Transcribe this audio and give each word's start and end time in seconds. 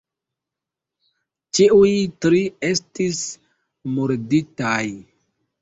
Ĉiuj 1.57 1.91
tri 2.25 2.41
estis 2.71 3.21
murditaj. 3.99 4.85